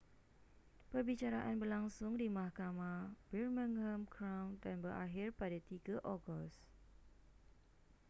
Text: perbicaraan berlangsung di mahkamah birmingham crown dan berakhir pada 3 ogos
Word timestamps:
perbicaraan 0.91 1.55
berlangsung 1.61 2.13
di 2.21 2.25
mahkamah 2.37 3.01
birmingham 3.29 4.01
crown 4.13 4.49
dan 4.63 4.75
berakhir 4.85 5.27
pada 5.39 5.57
3 5.67 6.01
ogos 6.15 6.55